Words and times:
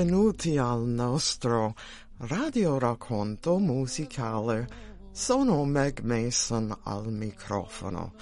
benvenuti 0.00 0.56
al 0.56 0.80
nostro 0.86 1.74
radio 2.20 2.78
racconto 2.78 3.58
musicale. 3.58 4.66
Sono 5.12 5.62
Meg 5.66 6.00
Mason 6.00 6.74
al 6.84 7.12
microfono. 7.12 8.14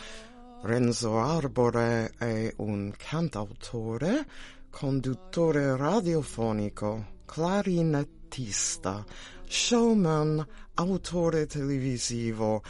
Renzo 0.62 1.20
Arbore 1.20 2.14
è 2.18 2.52
un 2.56 2.92
cantautore, 2.96 4.26
conduttore 4.70 5.76
radiofonico, 5.76 7.20
clarinettista, 7.24 9.04
showman, 9.46 10.44
autore 10.74 11.46
televisivo, 11.46 12.60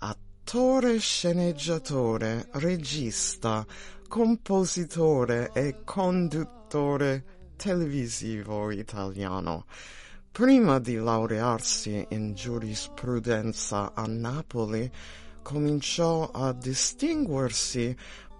attore, 0.00 0.98
sceneggiatore, 0.98 2.48
regista, 2.52 3.64
compositore 4.06 5.50
e 5.54 5.82
conduttore 5.82 7.39
televisivo 7.60 8.70
italiano. 8.70 9.66
Prima 10.32 10.78
di 10.78 10.96
laurearsi 10.96 12.06
in 12.08 12.32
giurisprudenza 12.32 13.92
a 13.92 14.06
Napoli, 14.06 14.90
cominciò 15.42 16.30
a 16.30 16.54
distinguersi 16.54 17.94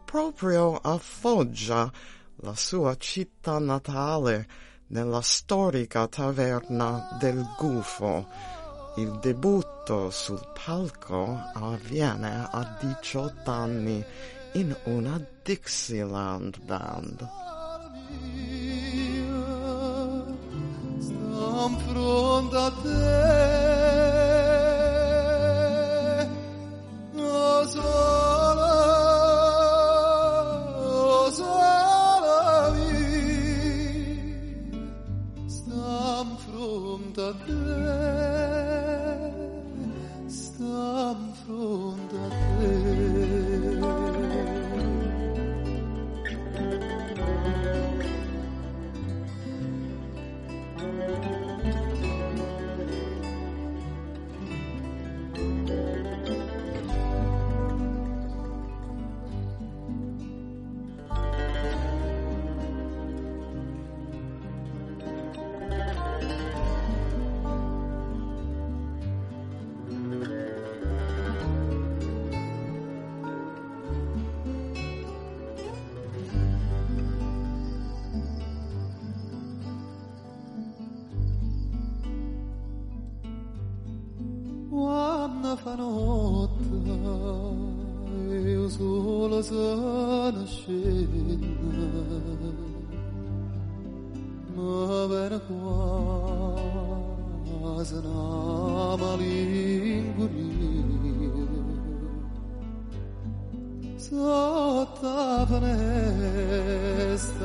proprio 0.06 0.74
a 0.76 0.96
Foggia, 0.96 1.92
la 2.36 2.54
sua 2.54 2.96
città 2.96 3.58
natale, 3.58 4.48
nella 4.86 5.20
storica 5.20 6.08
taverna 6.08 7.18
del 7.20 7.46
Gufo. 7.58 8.26
Il 8.96 9.18
debutto 9.20 10.08
sul 10.10 10.40
palco 10.64 11.38
avviene 11.52 12.48
a 12.50 12.78
18 12.80 13.50
anni 13.50 14.02
in 14.54 14.74
una 14.84 15.22
Dixieland 15.42 16.58
band. 16.64 17.49
Sto 21.60 22.48
a 22.56 22.70
te 22.70 23.49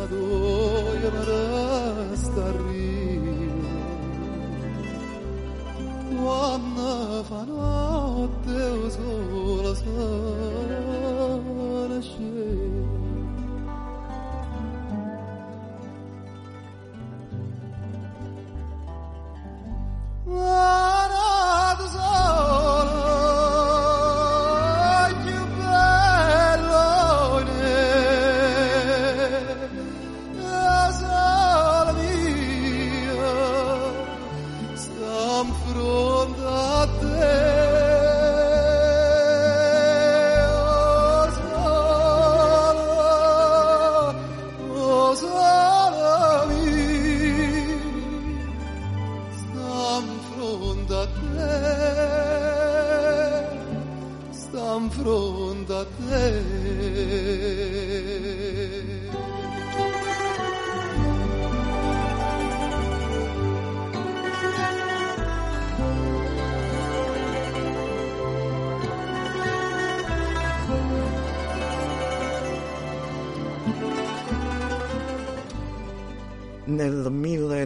finestra 0.05 0.07
dove 0.07 1.11
mi 1.11 1.23
resta 1.23 2.45
a 2.45 2.53
quando 6.21 7.23
fa 7.23 7.43
notte 7.43 8.51
o 8.51 8.89
sola 8.89 9.75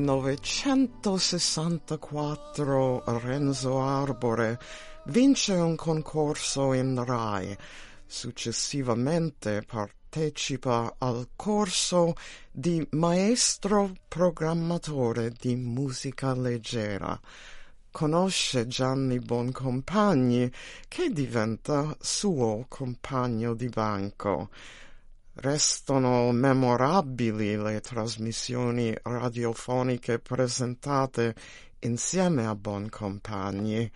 1964 0.09 3.03
Renzo 3.19 3.79
Arbore 3.79 4.59
vince 5.05 5.53
un 5.53 5.75
concorso 5.75 6.73
in 6.73 7.05
Rai. 7.05 7.55
Successivamente 8.07 9.61
partecipa 9.61 10.95
al 10.97 11.27
corso 11.35 12.15
di 12.51 12.83
maestro 12.93 13.93
programmatore 14.07 15.29
di 15.29 15.55
musica 15.55 16.33
leggera. 16.33 17.19
Conosce 17.91 18.65
Gianni 18.65 19.19
Boncompagni 19.19 20.51
che 20.87 21.11
diventa 21.11 21.95
suo 21.99 22.65
compagno 22.67 23.53
di 23.53 23.69
banco. 23.69 24.49
Restano 25.41 26.33
memorabili 26.33 27.55
le 27.55 27.79
trasmissioni 27.79 28.93
radiofoniche 29.01 30.19
presentate 30.19 31.33
insieme 31.79 32.45
a 32.45 32.55
Boncompagni. 32.55 33.89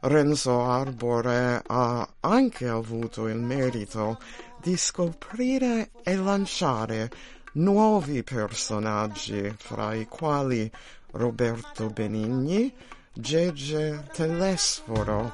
Renzo 0.00 0.64
Arbore 0.64 1.62
ha 1.66 2.08
anche 2.20 2.68
avuto 2.68 3.28
il 3.28 3.36
merito 3.36 4.18
di 4.62 4.74
scoprire 4.78 5.90
e 6.02 6.16
lanciare 6.16 7.10
nuovi 7.54 8.22
personaggi, 8.22 9.54
fra 9.54 9.92
i 9.92 10.06
quali 10.06 10.70
Roberto 11.10 11.90
Benigni, 11.90 12.74
Gege 13.14 14.02
Telesforo, 14.14 15.32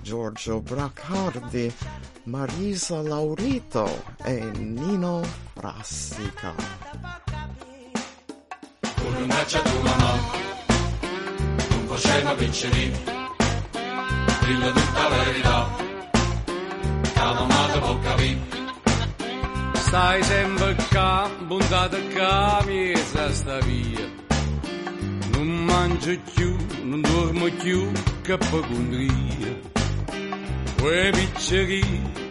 Giorgio 0.00 0.60
Bracardi, 0.60 1.72
Marisa 2.24 3.02
Laurito 3.02 4.04
e 4.22 4.38
Nino 4.56 5.22
Frassica. 5.54 6.54
Con 8.80 9.14
un'accia 9.22 9.60
tua 9.60 9.82
mamma, 9.82 10.20
non 11.68 11.86
faceva 11.88 12.34
vincere, 12.34 12.90
brilla 14.40 14.70
tutta 14.70 15.08
la 15.08 15.24
verità, 15.24 15.68
la 17.14 17.32
mamma 17.32 17.78
può 17.80 17.98
capire. 17.98 18.38
Stai 19.74 20.22
sempre 20.22 20.76
qua, 20.90 21.28
puntata 21.46 21.98
qua, 22.12 22.62
miesa 22.66 23.32
sta 23.32 23.58
via. 23.60 24.25
Non 25.36 25.64
mangio 25.64 26.18
più, 26.34 26.56
non 26.84 27.00
dormo 27.02 27.46
più, 27.62 27.92
che 28.22 28.36
pagondria. 28.38 29.74
Quei 30.80 31.10
picceri 31.12 31.82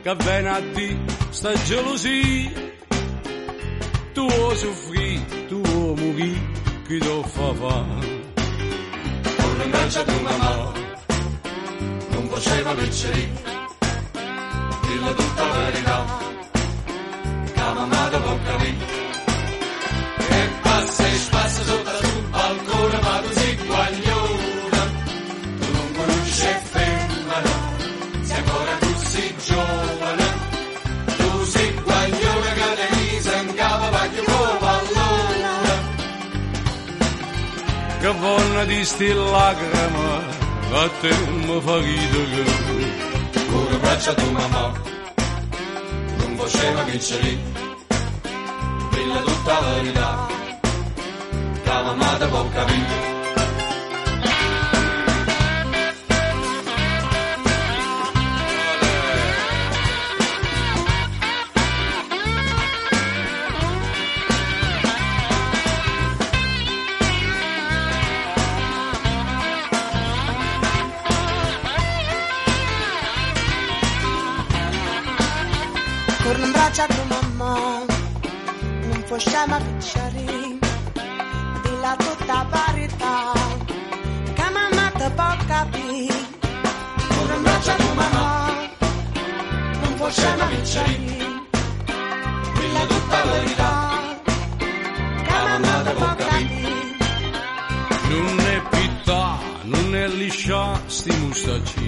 che 0.02 0.16
viene 0.16 0.50
a 0.50 0.60
di 0.60 0.98
sta 1.30 1.54
gelosia. 1.64 2.64
Tu 4.14 4.22
o 4.22 4.56
soffri, 4.56 5.26
tu 5.48 5.62
o 5.64 5.96
morì, 5.96 6.34
chi 6.88 6.98
lo 7.04 7.22
fa 7.24 7.54
fare? 7.54 8.24
Con 9.38 9.58
l'imbraccia 9.60 10.04
di 10.04 10.20
mamma, 10.22 10.72
non 12.12 12.28
faceva 12.30 12.74
picceri, 12.74 13.30
dillo 14.88 15.14
tutta 15.14 15.48
la 15.48 15.58
verità, 15.58 16.06
vonna 38.86 38.92
di 38.92 38.92
sti 38.92 39.14
lacrime, 39.14 40.24
a 40.72 40.90
te 41.02 41.10
mi 41.28 41.62
fa 41.62 41.78
ridere. 41.78 42.44
con 43.50 43.66
le 43.70 43.78
braccia 43.78 44.14
di 44.14 44.32
mamma. 44.32 44.74
Non 46.18 46.38
faceva 46.38 46.84
vincere 46.84 47.38
quella 48.92 49.20
tutta 49.22 49.60
la 49.60 49.74
verità. 49.74 50.28
Che 51.64 51.72
mamma 51.72 52.18
te 52.18 52.28
può 52.28 52.50
capire 52.50 53.15
Torno 76.26 76.44
in 76.44 76.52
braccio 76.52 76.82
a 76.82 76.88
tua 76.88 77.04
mamma, 77.04 77.86
non 78.90 79.04
può 79.06 79.16
scema 79.20 79.58
piccere, 79.60 80.26
di 80.26 81.70
la 81.82 81.96
tutta 82.00 82.48
verità, 82.50 83.32
che 84.34 84.50
mamma 84.50 84.90
te 84.98 85.12
può 85.12 85.36
capire. 85.46 86.16
Torno 87.10 87.36
in 87.36 87.44
braccio 87.44 87.70
a 87.70 87.76
tua 87.76 87.94
mamma, 87.94 88.54
non 89.84 89.94
può 89.98 90.10
scema 90.10 90.46
piccere, 90.46 90.98
di 92.58 92.72
la 92.74 92.86
tutta 92.88 93.24
verità, 93.26 94.00
che 95.28 95.38
mamma 95.48 95.82
te 95.84 95.92
può 95.92 96.16
capire. 96.16 96.98
Non 98.10 98.40
è 98.40 98.62
pietà, 98.72 99.38
non 99.62 99.96
è 99.96 100.08
liscia, 100.08 100.82
sti 100.88 101.12
mustacillo. 101.18 101.85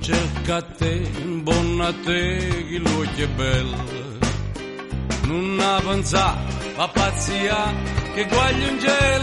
Cerca 0.00 0.62
te, 0.62 1.08
buona 1.42 1.92
te, 2.04 2.66
che 2.68 2.78
l'occhio 2.78 3.24
è 3.24 3.28
bello. 3.28 3.84
Non 5.24 5.58
pensato, 5.84 6.52
fa 6.74 6.88
pazzia, 6.88 7.74
che 8.14 8.24
guaglio 8.26 8.70
un 8.70 8.78
gel. 8.78 9.22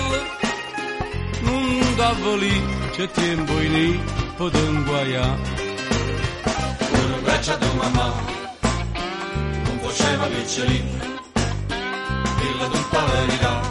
Non 1.42 1.96
da 1.96 2.14
volì, 2.22 2.62
c'è 2.92 3.10
tempo 3.12 3.52
in 3.60 3.74
lì, 3.74 4.02
guaiare. 4.84 5.42
con 6.92 7.12
le 7.12 7.18
braccia 7.22 7.56
di 7.56 7.68
mamma 7.78 8.14
non 9.66 9.80
faceva 9.81 10.28
vincere 10.28 10.84
quella 12.38 12.68
tutta 12.68 13.06
verità 13.06 13.62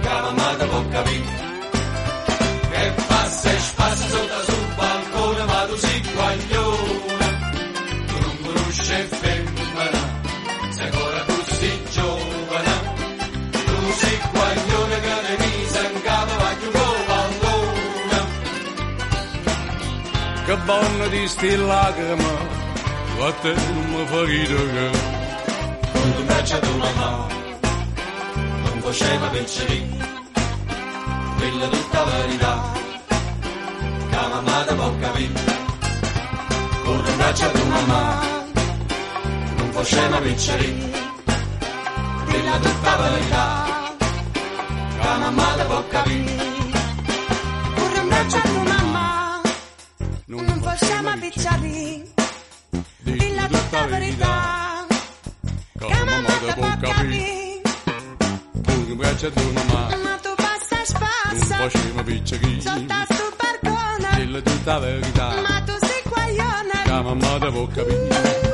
che 0.00 0.08
la 0.08 0.32
te 0.32 0.66
può 0.66 0.82
Che 20.66 20.72
buona 20.72 21.06
di 21.06 21.28
sti 21.28 21.56
lacrime, 21.58 22.32
a 23.20 23.32
te 23.40 23.54
mi 23.54 24.06
fa 24.06 24.24
ridere. 24.24 24.90
con 25.92 26.10
le 26.16 26.22
braccia 26.24 26.58
di 26.58 26.68
mamma 26.76 27.26
non 28.64 28.80
faceva 28.80 29.28
vincere 29.28 29.82
quella 31.38 31.68
tutta 31.68 32.04
verità 32.04 32.62
che 34.10 34.16
mamma 34.32 34.64
te 34.66 34.74
può 34.74 34.90
capire 34.98 35.40
con 36.84 37.02
le 37.04 37.12
braccia 37.12 37.48
di 37.48 37.62
mamma 37.62 38.20
non 39.58 39.70
faceva 39.70 40.18
vincere 40.18 40.74
quella 42.28 42.58
tutta 42.58 42.96
verità 42.96 43.66
che 45.00 45.18
mamma 45.20 45.46
te 45.58 45.64
può 45.64 45.84
capire 45.86 46.34
Corre 47.76 48.00
in 48.00 48.08
braccio 48.08 48.38
tua 48.40 48.52
mamma, 48.52 48.65
non 50.76 51.04
possiamo 51.04 51.18
picciare, 51.18 52.02
di 52.98 53.34
la 53.34 53.46
tutta 53.46 53.86
verità, 53.86 54.86
che 55.78 56.04
mamma 56.04 56.28
te 56.28 56.52
può 56.54 56.76
capire. 56.80 57.44
Braccia 58.96 59.28
di 59.28 59.42
una 59.44 59.62
mano, 59.64 59.96
Ma 60.02 60.16
tu 60.22 60.34
passa 60.36 60.80
e 60.80 61.38
non 61.38 61.46
facciamo 61.46 62.02
piccichini. 62.02 62.60
sotto 62.62 62.94
sto 63.10 63.34
barcone, 63.36 64.08
Dilla 64.16 64.40
tutta 64.40 64.72
la 64.72 64.78
verità, 64.78 65.26
ma 65.40 65.60
tu 65.62 65.72
sei 65.80 66.02
che 66.02 66.08
guaglione. 66.08 67.02
mamma 67.02 67.38
te 67.38 67.50
può 67.50 67.66
capire. 67.66 68.44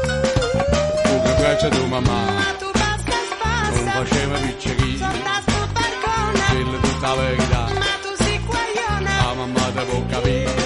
In 1.06 1.34
braccia 1.38 1.68
di 1.68 1.78
una 1.78 2.00
mano, 2.00 2.32
Ma 2.32 2.54
tu 2.58 2.70
passa 2.72 3.72
e 3.72 3.82
non 3.82 3.88
facciamo 4.04 4.38
piccichini. 4.46 4.96
sotto 4.98 5.32
sto 5.46 5.68
barcone, 5.72 6.56
Dilla 6.56 6.78
tutta 6.78 7.08
la 7.08 7.14
verità, 7.22 7.60
ma 7.72 7.98
tu 8.02 8.22
sei 8.24 8.38
guaglione. 8.38 9.10
che 9.18 9.34
mamma 9.36 9.70
te 9.74 9.82
può 9.84 10.06
capire. 10.06 10.61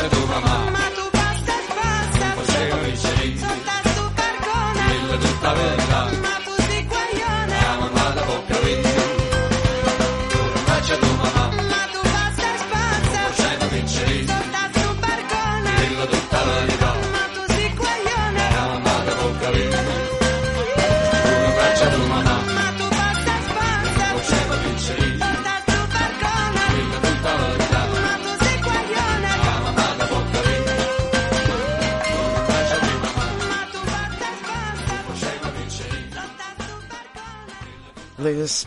Braccia 0.00 0.08
di 0.08 0.24
mamma. 0.26 0.70
Ma 0.70 0.78
tu 0.94 1.10
passa 1.10 1.52
e 1.52 1.62
spassa, 1.68 2.34
faceva 2.42 2.76
vincere 2.76 3.36
sotto 3.36 3.88
sto 3.90 4.10
barcone, 4.14 4.98
quella 4.98 5.16
tutta 5.16 5.52
la 5.52 5.79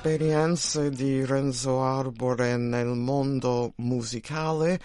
esperienze 0.06 0.90
di 0.90 1.24
Renzo 1.24 1.82
Arbore 1.82 2.58
nel 2.58 2.88
mondo 2.88 3.72
musicale 3.78 4.78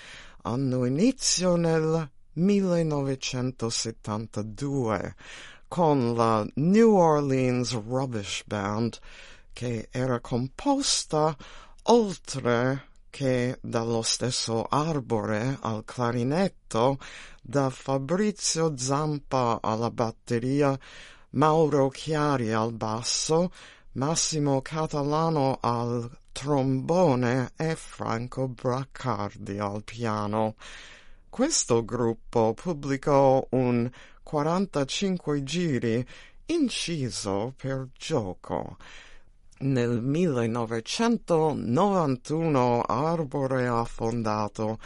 hanno 0.43 0.85
inizio 0.85 1.57
nel 1.57 2.09
1972 2.35 5.17
con 5.67 6.15
la 6.15 6.47
New 6.55 6.95
Orleans 6.95 7.73
Rubbish 7.73 8.45
Band 8.47 8.97
che 9.53 9.89
era 9.91 10.21
composta 10.21 11.37
oltre 11.83 12.91
che 13.11 13.59
dallo 13.61 14.03
stesso 14.03 14.67
Arbore 14.67 15.59
al 15.63 15.85
clarinetto, 15.85 16.97
da 17.43 17.71
Fabrizio 17.71 18.77
Zampa 18.77 19.59
alla 19.61 19.91
batteria, 19.91 20.79
Mauro 21.31 21.89
Chiari 21.89 22.53
al 22.53 22.73
basso, 22.73 23.51
Massimo 23.99 24.63
Catalano 24.63 25.59
al 25.61 26.09
trombone 26.31 27.51
e 27.57 27.75
Franco 27.75 28.47
Braccardi 28.47 29.59
al 29.59 29.83
piano. 29.83 30.55
Questo 31.29 31.85
gruppo 31.85 32.55
pubblicò 32.55 33.45
un 33.51 33.91
45 34.23 35.43
giri 35.43 36.07
inciso 36.47 37.55
per 37.57 37.89
gioco. 37.99 38.77
Nel 39.63 40.01
1991 40.01 42.81
Arbore 42.83 43.67
ha 43.67 43.83
fondato 43.83 44.79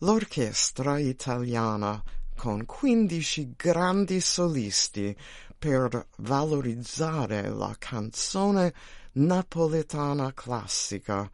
l'Orchestra 0.00 0.98
Italiana 0.98 2.02
con 2.36 2.66
15 2.66 3.54
grandi 3.56 4.20
solisti 4.20 5.16
per 5.58 6.06
valorizzare 6.18 7.48
la 7.48 7.74
canzone 7.78 8.72
napoletana 9.12 10.32
classica, 10.32 11.28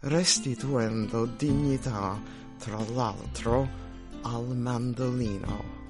restituendo 0.00 1.26
dignità, 1.26 2.20
tra 2.58 2.78
l'altro, 2.94 3.68
al 4.22 4.56
mandolino. 4.56 5.82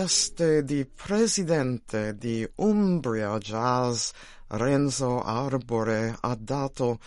Veste 0.00 0.62
di 0.62 0.86
presidente 0.86 2.16
di 2.16 2.48
Umbria 2.56 3.36
Jazz, 3.38 4.10
Renzo 4.46 5.20
Arbore 5.20 6.16
ha 6.20 6.36
dato 6.38 7.00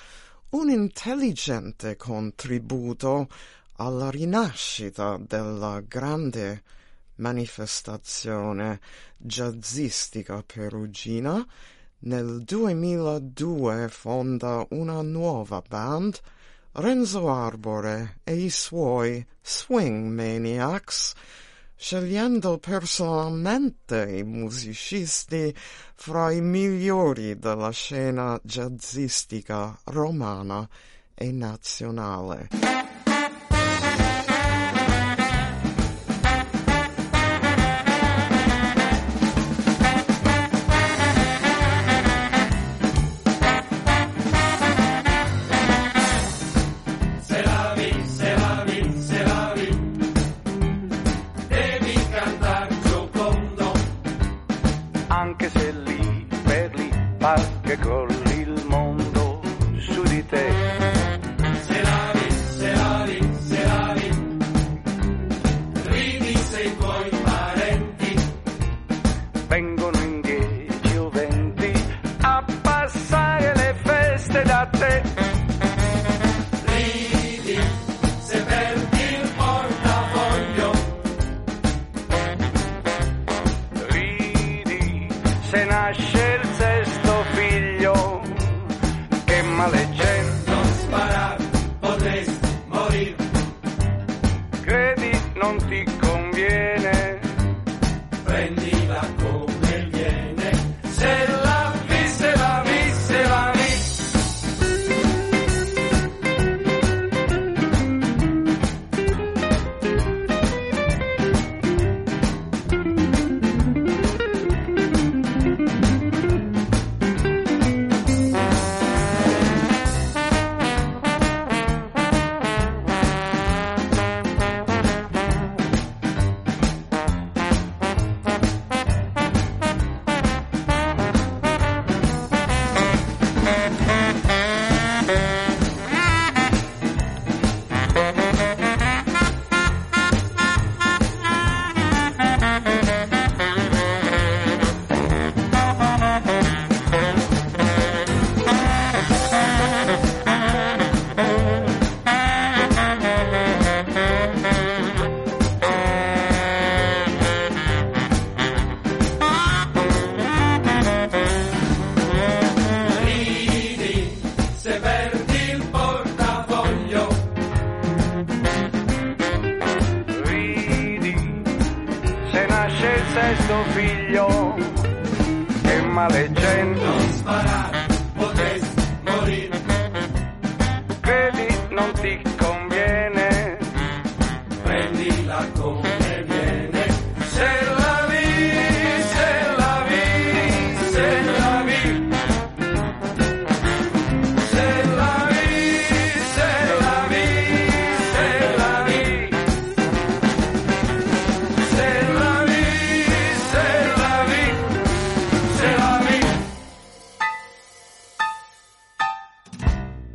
un 0.49 0.69
intelligente 0.69 1.95
contributo 1.95 3.29
alla 3.77 4.09
rinascita 4.09 5.17
della 5.25 5.81
grande 5.87 6.63
manifestazione 7.15 8.81
jazzistica 9.15 10.43
perugina. 10.45 11.47
Nel 11.99 12.43
2002 12.43 13.87
fonda 13.87 14.65
una 14.71 15.01
nuova 15.01 15.63
band, 15.65 16.19
Renzo 16.73 17.31
Arbore 17.31 18.19
e 18.25 18.35
i 18.35 18.49
suoi 18.49 19.25
Swing 19.41 20.11
Maniacs, 20.11 21.13
scegliendo 21.81 22.59
personalmente 22.59 24.07
i 24.07 24.23
musicisti 24.23 25.51
fra 25.95 26.31
i 26.31 26.39
migliori 26.39 27.39
della 27.39 27.71
scena 27.71 28.39
jazzistica 28.43 29.75
romana 29.85 30.69
e 31.15 31.31
nazionale. 31.31 32.90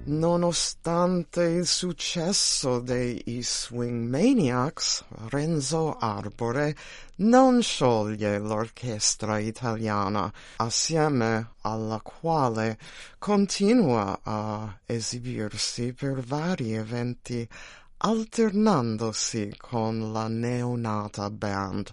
Nonostante 0.09 1.43
il 1.43 1.67
successo 1.67 2.79
dei 2.79 3.41
Swing 3.43 4.09
Maniacs, 4.09 5.05
Renzo 5.31 5.97
Arbore 5.97 6.77
non 7.17 7.61
scioglie 7.61 8.39
l'orchestra 8.39 9.41
italiana, 9.41 10.33
assieme 10.59 11.55
alla 11.63 12.01
quale 12.01 12.79
continua 13.19 14.21
a 14.23 14.79
esibirsi 14.87 15.93
per 15.93 16.21
vari 16.21 16.75
eventi, 16.75 17.49
alternandosi 17.97 19.57
con 19.59 20.13
la 20.13 20.29
neonata 20.29 21.29
band. 21.31 21.93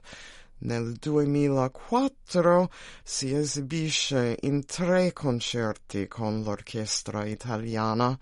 Nel 0.66 0.94
2004 0.94 2.70
si 3.04 3.34
esibisce 3.34 4.38
in 4.44 4.64
tre 4.66 5.12
concerti 5.12 6.08
con 6.08 6.42
l'orchestra 6.42 7.26
italiana 7.26 8.18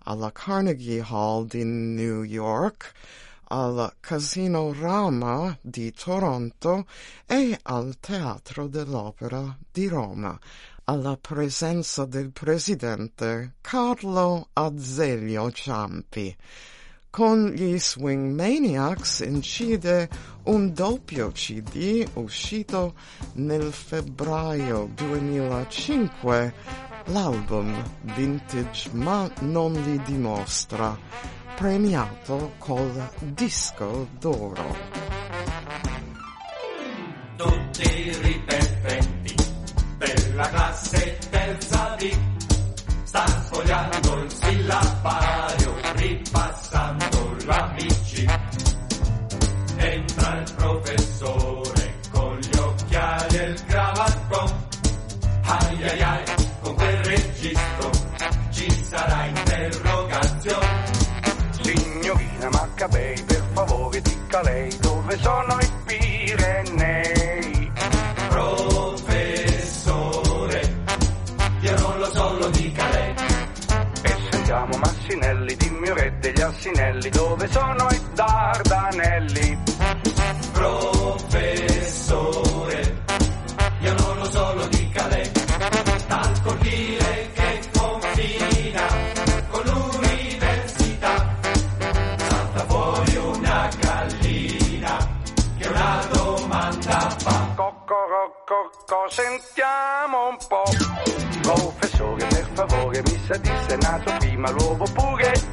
alla 0.00 0.30
Carnegie 0.30 1.02
Hall 1.08 1.46
di 1.46 1.64
New 1.64 2.22
York, 2.22 2.92
al 3.44 3.94
Casino 4.00 4.74
Rama 4.78 5.56
di 5.62 5.90
Toronto 5.92 6.84
e 7.24 7.58
al 7.62 7.96
Teatro 7.98 8.66
dell'Opera 8.66 9.56
di 9.72 9.88
Roma, 9.88 10.38
alla 10.84 11.16
presenza 11.16 12.04
del 12.04 12.30
presidente 12.30 13.54
Carlo 13.62 14.50
Azeglio 14.52 15.50
Ciampi. 15.50 16.36
Con 17.16 17.46
gli 17.48 17.78
Swing 17.78 18.34
Maniacs 18.34 19.20
incide 19.20 20.06
un 20.42 20.74
doppio 20.74 21.30
CD 21.32 22.06
uscito 22.12 22.92
nel 23.36 23.72
febbraio 23.72 24.90
2005, 24.92 26.54
l'album 27.06 27.74
Vintage 28.02 28.90
ma 28.92 29.26
non 29.40 29.72
li 29.72 29.98
dimostra, 30.04 30.94
premiato 31.54 32.52
col 32.58 33.08
disco 33.20 34.08
d'oro. 34.18 34.76
Tutti 37.36 38.12
ripetenti 38.20 39.34
della 39.96 40.50
classe 40.50 41.18
terza 41.30 41.96
B 41.98 42.14
sta 43.04 43.26
sfogliando 43.26 44.22
il 44.22 44.30
sillabario, 44.30 45.45
Signorina 62.36 62.50
Maccabei, 62.50 63.22
per 63.22 63.42
favore 63.54 64.00
dica 64.02 64.42
lei 64.42 64.76
dove 64.78 65.16
sono 65.18 65.56
i 65.58 65.70
Pirenei. 65.86 67.72
Professore, 68.28 69.24
io 71.60 71.78
non 71.78 71.98
lo 71.98 72.04
so, 72.12 72.36
lo 72.38 72.48
dica 72.50 72.86
lei. 72.90 73.14
E 74.02 74.16
sentiamo 74.30 74.76
Massinelli, 74.76 75.56
dimmi 75.56 75.90
re 75.94 76.14
degli 76.20 76.42
Assinelli, 76.42 77.08
dove 77.08 77.48
sono 77.48 77.88
i 77.90 78.00
Dardanelli. 78.12 79.55
di 103.38 103.50
Senato, 103.68 104.12
prima 104.18 104.50
l'uovo 104.50 104.84
pure 104.92 105.45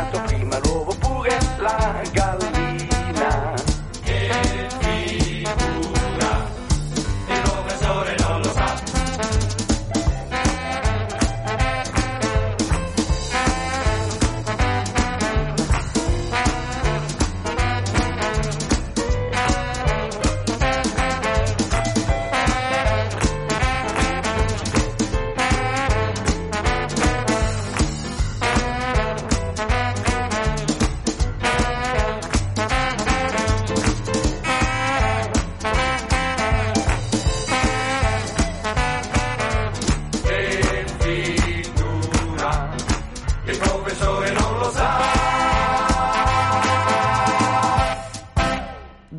gato 0.00 0.39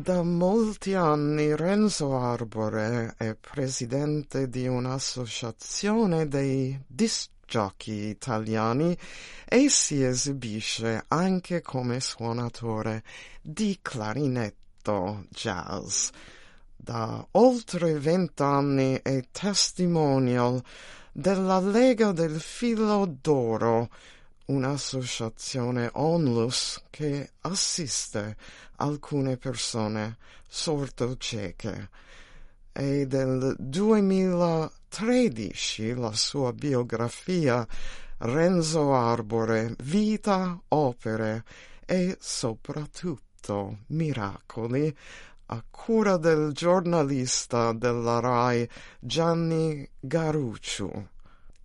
Da 0.02 0.24
molti 0.24 0.94
anni 0.94 1.54
Renzo 1.54 2.18
Arbore 2.18 3.14
è 3.16 3.36
presidente 3.36 4.48
di 4.48 4.66
un'associazione 4.66 6.26
dei 6.26 6.76
disc 6.88 7.30
jockey 7.46 8.08
italiani 8.08 8.98
e 9.44 9.68
si 9.68 10.02
esibisce 10.02 11.04
anche 11.06 11.62
come 11.62 12.00
suonatore 12.00 13.04
di 13.40 13.78
clarinetto 13.80 15.26
jazz. 15.28 16.08
Da 16.74 17.24
oltre 17.30 17.96
vent'anni 18.00 18.98
è 19.02 19.22
testimonial 19.30 20.60
della 21.12 21.60
Lega 21.60 22.10
del 22.10 22.40
Filo 22.40 23.06
d'Oro, 23.06 23.88
un'associazione 24.52 25.88
onlus 25.94 26.84
che 26.90 27.30
assiste 27.40 28.36
alcune 28.76 29.38
persone 29.38 30.18
sordo-cieche 30.46 31.88
e 32.72 33.06
del 33.06 33.56
2013 33.58 35.94
la 35.94 36.12
sua 36.12 36.52
biografia 36.52 37.66
Renzo 38.18 38.94
Arbore, 38.94 39.74
vita, 39.82 40.60
opere 40.68 41.44
e 41.86 42.18
soprattutto 42.20 43.78
miracoli 43.88 44.94
a 45.46 45.64
cura 45.70 46.18
del 46.18 46.52
giornalista 46.52 47.72
della 47.72 48.20
RAI 48.20 48.68
Gianni 49.00 49.88
Garucciu. 49.98 51.08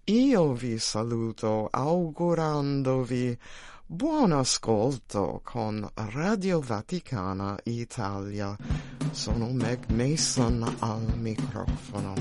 Io 0.10 0.54
vi 0.54 0.78
saluto 0.80 1.68
augurandovi 1.70 3.38
buon 3.86 4.32
ascolto 4.32 5.42
con 5.44 5.86
Radio 6.14 6.62
Vaticana 6.62 7.58
Italia. 7.64 8.56
Sono 9.12 9.50
Meg 9.52 9.90
Mason 9.90 10.64
al 10.80 11.18
microfono. 11.18 12.14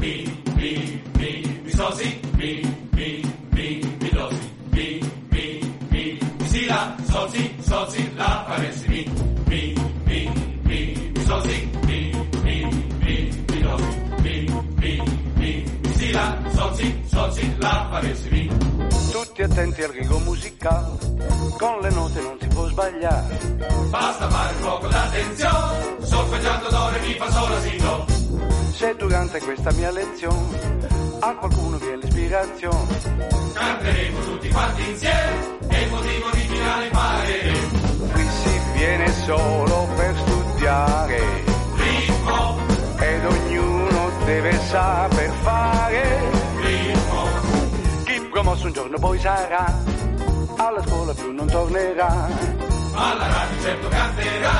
Mi, 0.00 0.42
mi, 0.56 1.02
mi, 1.18 1.60
mi 1.62 1.70
sosi, 1.70 2.20
mi, 2.36 2.60
mi, 2.94 3.22
mi, 3.50 3.80
mi 4.00 4.10
dosi, 4.10 4.50
mi, 4.70 5.00
mi, 5.30 5.60
mi, 5.90 6.18
mi 6.38 6.48
si 6.48 6.64
la, 6.66 6.96
sosi, 7.08 7.54
sosi, 7.60 8.14
la 8.16 8.44
faresi, 8.48 8.88
mi, 8.88 9.04
mi, 9.46 9.74
mi, 10.04 10.32
mi, 10.64 11.12
mi 11.14 11.24
sosi, 11.24 11.70
mi, 11.86 12.17
mi, 14.96 15.64
mi, 15.80 15.92
si 15.96 16.10
la, 16.12 16.38
sosi, 16.54 17.02
sosi, 17.06 17.54
la 17.58 17.86
faresi, 17.90 18.28
mi. 18.30 18.50
Tutti 19.10 19.42
attenti 19.42 19.82
al 19.82 19.90
rigo 19.90 20.18
musicale, 20.20 20.98
con 21.58 21.80
le 21.80 21.90
note 21.90 22.20
non 22.20 22.36
si 22.40 22.46
può 22.48 22.66
sbagliare. 22.68 23.38
Basta 23.88 24.28
fare 24.28 24.54
un 24.56 24.62
poco 24.62 24.86
d'attenzione, 24.88 25.96
solfeggiando 26.00 26.68
do, 26.68 26.88
re, 26.90 27.00
mi, 27.00 27.14
fa, 27.14 27.30
sol, 27.30 27.50
la, 27.50 27.60
si, 27.60 27.76
do. 27.76 28.06
Se 28.72 28.94
durante 28.96 29.40
questa 29.40 29.72
mia 29.72 29.90
lezione 29.90 30.86
a 31.20 31.34
qualcuno 31.34 31.76
viene 31.78 31.96
l'ispirazione, 31.96 33.26
Canteremo 33.52 34.20
tutti 34.20 34.48
quanti 34.50 34.88
insieme, 34.88 35.58
e 35.68 35.82
il 35.82 35.90
motivo 35.90 36.30
di 36.32 36.40
finale 36.40 36.84
impareremo. 36.86 38.12
qui 38.12 38.28
si 38.28 38.60
viene 38.74 39.12
solo 39.24 39.88
per 39.96 40.16
studiare 40.16 41.47
deve 44.28 44.52
saper 44.58 45.30
fare. 45.42 46.02
ritmo, 46.60 47.22
Chi 48.04 48.20
promosso 48.30 48.66
un 48.66 48.72
giorno 48.72 48.98
poi 48.98 49.18
sarà, 49.18 49.64
alla 50.56 50.82
scuola 50.86 51.14
più 51.14 51.32
non 51.32 51.46
tornerà. 51.46 52.28
alla 52.92 53.26
radio 53.26 53.60
certo 53.62 53.88
canterà 53.88 54.52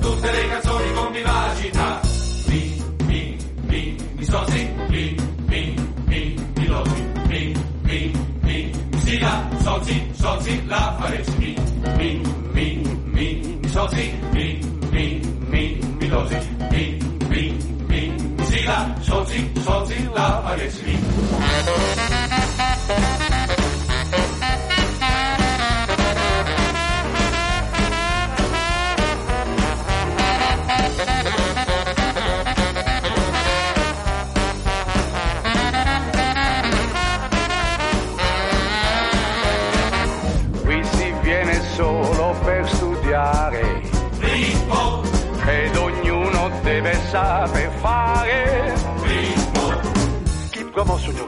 tutte 0.00 0.30
le 0.30 0.48
canzoni 0.48 0.92
con 0.92 1.12
vivacità. 1.12 2.00
Mi, 2.48 2.82
mi, 3.06 3.36
mi, 3.62 3.96
mi 4.16 4.24
sosi, 4.24 4.74
mi, 4.88 5.16
mi, 5.46 5.74
mi, 6.04 6.34
mi 6.56 6.66
losi, 6.66 7.02
mi, 7.28 7.54
mi, 7.84 8.12
mi, 8.42 8.70
mi 8.90 9.00
si 9.00 9.18
la, 9.18 9.48
sosi, 9.62 10.10
sosi, 10.12 10.66
la 10.66 10.96
faresi, 10.98 11.36
mi, 11.38 11.54
mi, 11.96 12.20
mi, 12.52 12.82
mi, 13.14 13.58
mi 13.62 13.68
sosi, 13.68 14.12
mi, 14.32 14.60
mi, 14.90 15.20
mi, 15.48 15.78
mi 16.00 16.08
losi, 16.08 16.36
mi, 16.70 16.98
mi, 17.28 17.58
mi, 17.58 17.75
mi 18.66 18.66
si 18.66 18.72
la, 18.72 18.94
sosi, 19.00 19.52
sosi, 19.62 20.08
la 20.12 20.40
faresi, 20.42 20.82
mi. 20.82 20.98
Qui 23.28 23.35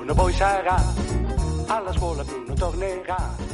Bruno 0.09 0.15
poi 0.15 0.33
sarà, 0.33 0.83
alla 1.67 1.93
scuola 1.93 2.25
Bruno 2.25 2.55
tornerà. 2.55 3.48